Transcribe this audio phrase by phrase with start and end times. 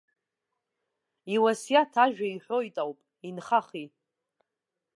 [1.33, 3.87] Иуасиаҭ ажәа иҳәоит ауп, инхахи.